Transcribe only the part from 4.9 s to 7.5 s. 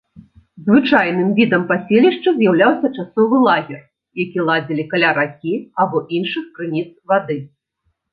каля ракі або іншых крыніц вады.